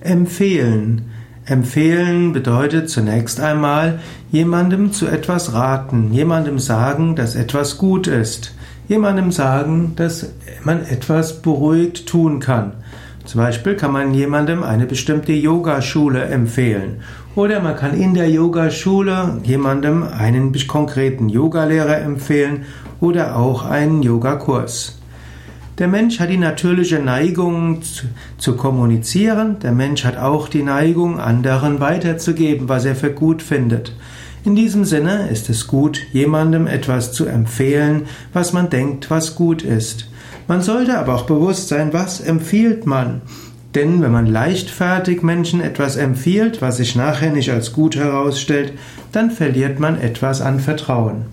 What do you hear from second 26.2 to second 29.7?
die natürliche Neigung zu, zu, kommunizieren. Der